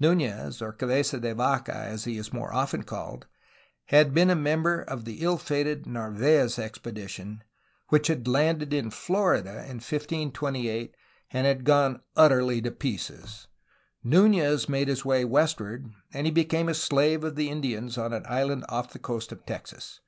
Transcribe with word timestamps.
Nunez, 0.00 0.60
or 0.60 0.72
Cabeza 0.72 1.20
de 1.20 1.32
Vaca 1.36 1.72
as 1.72 2.02
he 2.02 2.18
is 2.18 2.32
more 2.32 2.52
often 2.52 2.82
called, 2.82 3.28
had 3.90 4.12
been 4.12 4.28
a 4.28 4.34
member 4.34 4.82
of 4.82 5.04
the 5.04 5.20
ill 5.22 5.38
fated 5.38 5.84
Narvd; 5.84 6.20
ez 6.20 6.58
expedition, 6.58 7.44
which 7.86 8.08
had 8.08 8.26
landed 8.26 8.74
in 8.74 8.90
Florida 8.90 9.50
in 9.50 9.76
1528 9.78 10.96
and 11.30 11.46
had 11.46 11.62
gone 11.62 12.00
utterly 12.16 12.60
to 12.60 12.72
pieces. 12.72 13.46
Nunez 14.02 14.68
made 14.68 14.88
his 14.88 15.04
way 15.04 15.24
westward, 15.24 15.88
and 16.12 16.34
became 16.34 16.68
a 16.68 16.74
slave 16.74 17.22
of 17.22 17.36
the 17.36 17.48
Indians 17.48 17.96
on 17.96 18.12
an 18.12 18.24
island 18.28 18.64
off 18.68 18.92
the 18.92 18.98
coast 18.98 19.30
of 19.30 19.46
Texas. 19.46 20.00